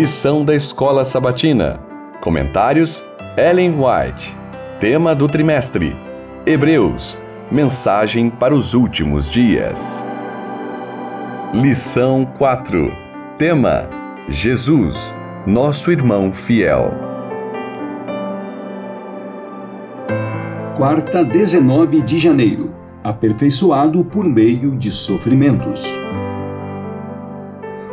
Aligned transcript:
Lição 0.00 0.44
da 0.44 0.54
Escola 0.54 1.04
Sabatina. 1.04 1.80
Comentários: 2.20 3.04
Ellen 3.36 3.74
White. 3.74 4.32
Tema 4.78 5.12
do 5.12 5.26
trimestre: 5.26 5.96
Hebreus. 6.46 7.18
Mensagem 7.50 8.30
para 8.30 8.54
os 8.54 8.74
últimos 8.74 9.28
dias. 9.28 10.04
Lição 11.52 12.24
4. 12.38 12.92
Tema: 13.38 13.88
Jesus, 14.28 15.16
nosso 15.44 15.90
irmão 15.90 16.32
fiel. 16.32 16.94
Quarta, 20.76 21.24
19 21.24 22.02
de 22.02 22.20
janeiro. 22.20 22.72
Aperfeiçoado 23.02 24.04
por 24.04 24.24
meio 24.24 24.76
de 24.76 24.92
sofrimentos. 24.92 25.92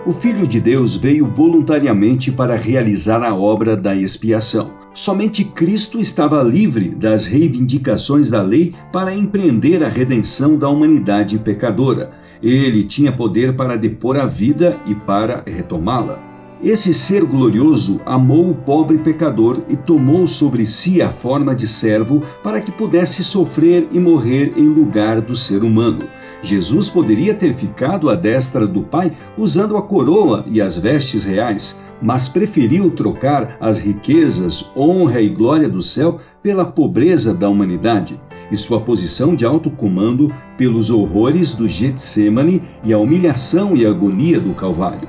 O 0.06 0.14
Filho 0.14 0.46
de 0.46 0.62
Deus 0.62 0.96
veio 0.96 1.26
voluntariamente 1.26 2.32
para 2.32 2.56
realizar 2.56 3.24
a 3.24 3.34
obra 3.34 3.76
da 3.76 3.96
expiação. 3.96 4.70
Somente 4.94 5.44
Cristo 5.44 6.00
estava 6.00 6.44
livre 6.44 6.90
das 6.90 7.26
reivindicações 7.26 8.30
da 8.30 8.44
lei 8.44 8.76
para 8.94 9.16
empreender 9.16 9.84
a 9.84 9.88
redenção 9.88 10.58
da 10.58 10.70
humanidade 10.70 11.40
pecadora. 11.40 12.12
Ele 12.40 12.84
tinha 12.84 13.12
poder 13.12 13.56
para 13.56 13.80
depor 13.80 14.20
a 14.20 14.28
vida 14.28 14.78
e 14.86 14.94
para 14.94 15.44
retomá-la. 15.44 16.20
Esse 16.64 16.94
ser 16.94 17.26
glorioso 17.26 18.00
amou 18.06 18.52
o 18.52 18.56
pobre 18.56 19.00
pecador 19.00 19.62
e 19.68 19.76
tomou 19.76 20.28
sobre 20.28 20.68
si 20.68 21.02
a 21.02 21.12
forma 21.12 21.56
de 21.56 21.66
servo 21.68 22.22
para 22.44 22.62
que 22.62 22.72
pudesse 22.72 23.24
sofrer 23.24 23.88
e 23.92 24.00
morrer 24.00 24.54
em 24.56 24.68
lugar 24.68 25.20
do 25.20 25.36
ser 25.36 25.64
humano. 25.64 26.00
Jesus 26.46 26.90
poderia 26.90 27.34
ter 27.34 27.54
ficado 27.54 28.10
à 28.10 28.16
destra 28.16 28.68
do 28.68 28.84
Pai 28.84 29.12
usando 29.38 29.76
a 29.76 29.82
coroa 29.82 30.46
e 30.48 30.62
as 30.62 30.78
vestes 30.78 31.24
reais, 31.24 31.78
mas 32.02 32.30
preferiu 32.30 32.92
trocar 32.92 33.58
as 33.60 33.80
riquezas, 33.80 34.70
honra 34.76 35.22
e 35.22 35.30
glória 35.30 35.68
do 35.68 35.82
céu 35.82 36.20
pela 36.42 36.64
pobreza 36.64 37.34
da 37.34 37.50
humanidade 37.50 38.20
e 38.52 38.58
sua 38.58 38.80
posição 38.80 39.36
de 39.36 39.46
alto 39.46 39.70
comando 39.72 40.32
pelos 40.58 40.90
horrores 40.90 41.54
do 41.54 41.68
Getsemane 41.68 42.62
e 42.84 42.94
a 42.94 42.98
humilhação 42.98 43.76
e 43.76 43.86
agonia 43.86 44.40
do 44.40 44.54
Calvário. 44.54 45.08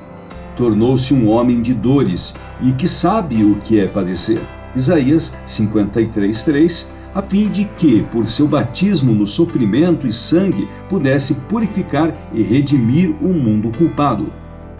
Tornou-se 0.55 1.13
um 1.13 1.29
homem 1.29 1.61
de 1.61 1.73
dores 1.73 2.33
e 2.63 2.71
que 2.71 2.87
sabe 2.87 3.43
o 3.43 3.55
que 3.57 3.79
é 3.79 3.87
padecer. 3.87 4.41
Isaías 4.75 5.37
53:3 5.45 6.89
a 7.13 7.21
fim 7.21 7.49
de 7.49 7.65
que, 7.65 8.03
por 8.03 8.27
seu 8.27 8.47
batismo 8.47 9.13
no 9.13 9.25
sofrimento 9.25 10.05
e 10.05 10.13
sangue, 10.13 10.67
pudesse 10.87 11.33
purificar 11.33 12.15
e 12.33 12.41
redimir 12.41 13.15
o 13.21 13.29
mundo 13.33 13.71
culpado. 13.77 14.31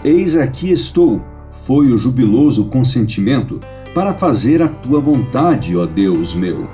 Eis 0.03 0.35
aqui 0.35 0.71
estou, 0.71 1.21
foi 1.51 1.91
o 1.91 1.97
jubiloso 1.97 2.65
consentimento, 2.65 3.59
para 3.93 4.13
fazer 4.13 4.61
a 4.61 4.67
tua 4.67 4.99
vontade, 4.99 5.75
ó 5.75 5.85
Deus 5.85 6.35
meu. 6.35 6.67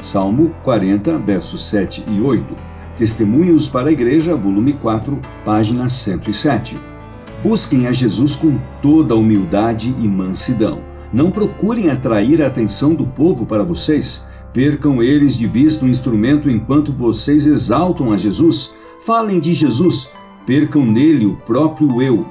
Salmo 0.00 0.54
40, 0.62 1.18
versos 1.18 1.64
7 1.66 2.04
e 2.08 2.20
8. 2.20 2.54
Testemunhos 2.96 3.68
para 3.68 3.88
a 3.88 3.92
Igreja, 3.92 4.36
volume 4.36 4.72
4, 4.74 5.18
página 5.44 5.88
107. 5.88 6.76
Busquem 7.42 7.86
a 7.86 7.92
Jesus 7.92 8.36
com 8.36 8.58
toda 8.80 9.14
humildade 9.14 9.94
e 9.98 10.08
mansidão. 10.08 10.80
Não 11.12 11.30
procurem 11.30 11.90
atrair 11.90 12.42
a 12.42 12.46
atenção 12.46 12.94
do 12.94 13.06
povo 13.06 13.46
para 13.46 13.64
vocês 13.64 14.26
Percam 14.58 15.00
eles 15.00 15.36
de 15.36 15.46
vista 15.46 15.84
o 15.84 15.88
instrumento 15.88 16.50
enquanto 16.50 16.92
vocês 16.92 17.46
exaltam 17.46 18.10
a 18.10 18.16
Jesus. 18.16 18.74
Falem 18.98 19.38
de 19.38 19.52
Jesus, 19.52 20.10
percam 20.44 20.84
nele 20.84 21.26
o 21.26 21.36
próprio 21.36 22.02
eu. 22.02 22.26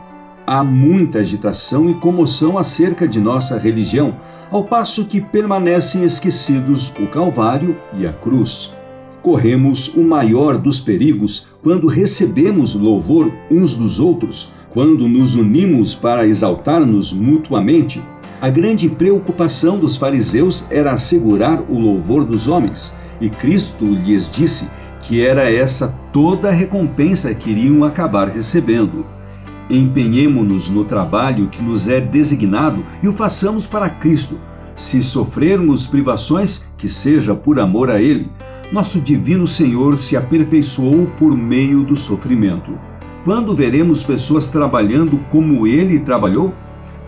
Há 0.46 0.62
muita 0.62 1.20
agitação 1.20 1.90
e 1.90 1.94
comoção 1.94 2.58
acerca 2.58 3.08
de 3.08 3.22
nossa 3.22 3.58
religião, 3.58 4.18
ao 4.52 4.66
passo 4.66 5.06
que 5.06 5.22
permanecem 5.22 6.04
esquecidos 6.04 6.94
o 7.00 7.08
Calvário 7.08 7.78
e 7.98 8.06
a 8.06 8.12
cruz. 8.12 8.74
Corremos 9.22 9.96
o 9.96 10.04
maior 10.04 10.58
dos 10.58 10.82
perigos 10.82 11.48
quando 11.64 11.88
recebemos 11.88 12.74
louvor 12.76 13.32
uns 13.50 13.74
dos 13.74 14.02
outros, 14.02 14.52
quando 14.70 15.08
nos 15.08 15.38
unimos 15.38 15.96
para 15.96 16.28
exaltar-nos 16.28 17.14
mutuamente 17.14 18.02
a 18.40 18.50
grande 18.50 18.88
preocupação 18.88 19.80
dos 19.80 19.98
fariseus 19.98 20.66
era 20.70 20.92
assegurar 20.92 21.64
o 21.68 21.80
louvor 21.80 22.24
dos 22.24 22.48
homens, 22.48 22.96
e 23.20 23.30
Cristo 23.30 23.84
lhes 23.86 24.30
disse 24.30 24.70
que 25.02 25.26
era 25.26 25.52
essa 25.52 25.96
toda 26.14 26.50
a 26.50 26.52
recompensa 26.52 27.34
que 27.34 27.50
iriam 27.50 27.84
acabar 27.84 28.28
recebendo. 28.28 29.06
Empenhemo-nos 29.70 30.70
no 30.70 30.86
trabalho 30.86 31.48
que 31.48 31.64
nos 31.64 31.88
é 31.88 32.00
designado 32.00 32.86
e 33.02 33.08
o 33.08 33.12
façamos 33.12 33.66
para 33.66 33.90
Cristo. 33.90 34.40
Se 34.76 35.02
sofrermos 35.02 35.88
privações, 35.88 36.64
que 36.78 36.88
seja 36.88 37.34
por 37.34 37.60
amor 37.60 37.90
a 37.90 38.00
Ele. 38.00 38.30
Nosso 38.72 39.02
Divino 39.02 39.48
Senhor 39.48 39.98
se 39.98 40.16
aperfeiçoou 40.16 41.08
por 41.18 41.36
meio 41.36 41.84
do 41.84 41.96
sofrimento. 41.96 42.72
Quando 43.24 43.56
veremos 43.56 44.04
pessoas 44.04 44.48
trabalhando 44.48 45.20
como 45.30 45.66
Ele 45.66 46.00
trabalhou? 46.00 46.54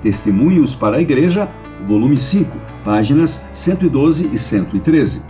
Testemunhos 0.02 0.76
para 0.76 0.98
a 0.98 1.02
Igreja, 1.02 1.50
volume 1.86 2.18
5, 2.18 2.58
páginas 2.84 3.46
112 3.52 4.30
e 4.32 4.38
113. 4.38 5.22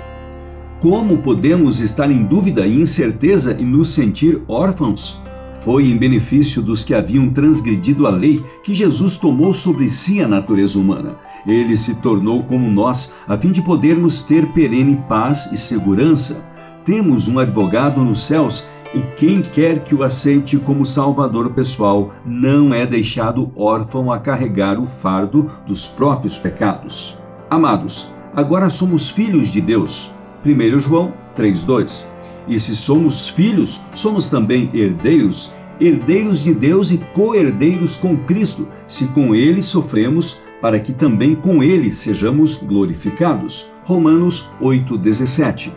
Como 0.79 1.17
podemos 1.17 1.81
estar 1.81 2.09
em 2.09 2.23
dúvida 2.23 2.65
e 2.65 2.81
incerteza 2.81 3.55
e 3.59 3.63
nos 3.63 3.89
sentir 3.89 4.41
órfãos? 4.47 5.21
Foi 5.59 5.89
em 5.89 5.97
benefício 5.97 6.61
dos 6.61 6.85
que 6.85 6.93
haviam 6.93 7.29
transgredido 7.29 8.07
a 8.07 8.09
lei 8.09 8.41
que 8.63 8.73
Jesus 8.73 9.17
tomou 9.17 9.51
sobre 9.51 9.89
si 9.89 10.21
a 10.21 10.27
natureza 10.27 10.79
humana. 10.79 11.17
Ele 11.45 11.75
se 11.75 11.93
tornou 11.95 12.43
como 12.43 12.71
nós, 12.71 13.13
a 13.27 13.37
fim 13.37 13.51
de 13.51 13.61
podermos 13.61 14.21
ter 14.21 14.45
perene 14.53 14.95
paz 15.09 15.49
e 15.51 15.57
segurança. 15.57 16.45
Temos 16.85 17.27
um 17.27 17.37
advogado 17.39 18.01
nos 18.01 18.23
céus 18.23 18.69
e 18.93 19.01
quem 19.15 19.41
quer 19.41 19.83
que 19.83 19.93
o 19.93 20.03
aceite 20.03 20.57
como 20.57 20.85
salvador 20.85 21.51
pessoal 21.51 22.13
não 22.25 22.73
é 22.73 22.85
deixado 22.85 23.51
órfão 23.55 24.11
a 24.11 24.19
carregar 24.19 24.79
o 24.79 24.85
fardo 24.85 25.47
dos 25.65 25.87
próprios 25.87 26.37
pecados. 26.37 27.17
Amados, 27.49 28.11
agora 28.35 28.69
somos 28.69 29.09
filhos 29.09 29.49
de 29.51 29.61
Deus. 29.61 30.11
1 30.43 30.79
João 30.79 31.13
3,2. 31.35 32.03
E 32.47 32.59
se 32.59 32.75
somos 32.75 33.27
filhos, 33.27 33.79
somos 33.93 34.27
também 34.27 34.69
herdeiros, 34.73 35.53
herdeiros 35.79 36.43
de 36.43 36.53
Deus 36.53 36.91
e 36.91 36.97
co-herdeiros 37.13 37.95
com 37.95 38.17
Cristo, 38.17 38.67
se 38.87 39.05
com 39.07 39.35
Ele 39.35 39.61
sofremos, 39.61 40.41
para 40.59 40.79
que 40.79 40.91
também 40.91 41.35
com 41.35 41.61
Ele 41.61 41.91
sejamos 41.91 42.55
glorificados. 42.55 43.71
Romanos 43.83 44.49
8,17 44.59 45.71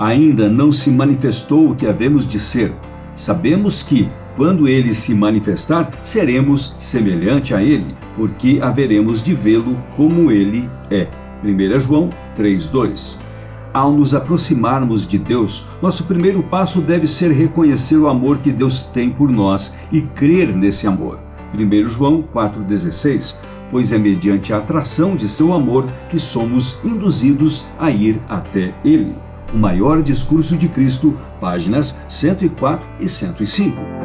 ainda 0.00 0.48
não 0.48 0.72
se 0.72 0.90
manifestou 0.90 1.70
o 1.70 1.74
que 1.74 1.86
havemos 1.86 2.26
de 2.26 2.38
ser. 2.38 2.72
Sabemos 3.14 3.82
que, 3.82 4.08
quando 4.34 4.66
ele 4.66 4.94
se 4.94 5.14
manifestar, 5.14 5.90
seremos 6.02 6.74
semelhante 6.78 7.54
a 7.54 7.62
ele, 7.62 7.94
porque 8.16 8.58
haveremos 8.62 9.22
de 9.22 9.34
vê-lo 9.34 9.76
como 9.94 10.32
ele 10.32 10.70
é. 10.90 11.06
1 11.44 11.78
João 11.78 12.08
3:2. 12.34 13.16
Ao 13.74 13.92
nos 13.92 14.14
aproximarmos 14.14 15.06
de 15.06 15.18
Deus, 15.18 15.68
nosso 15.82 16.04
primeiro 16.04 16.42
passo 16.42 16.80
deve 16.80 17.06
ser 17.06 17.30
reconhecer 17.30 17.96
o 17.96 18.08
amor 18.08 18.38
que 18.38 18.50
Deus 18.50 18.82
tem 18.82 19.10
por 19.10 19.30
nós 19.30 19.76
e 19.92 20.00
crer 20.00 20.56
nesse 20.56 20.86
amor. 20.86 21.18
1 21.54 21.88
João 21.88 22.24
4,16 22.34 23.36
Pois 23.70 23.92
é 23.92 23.98
mediante 23.98 24.52
a 24.52 24.58
atração 24.58 25.14
de 25.14 25.28
seu 25.28 25.52
amor 25.52 25.86
que 26.08 26.18
somos 26.18 26.80
induzidos 26.84 27.64
a 27.78 27.90
ir 27.90 28.20
até 28.28 28.74
Ele. 28.84 29.14
O 29.52 29.56
Maior 29.56 30.02
Discurso 30.02 30.56
de 30.56 30.68
Cristo, 30.68 31.16
páginas 31.40 31.98
104 32.08 32.86
e 33.00 33.08
105. 33.08 33.99